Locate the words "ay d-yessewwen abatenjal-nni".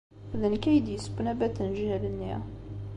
0.65-2.33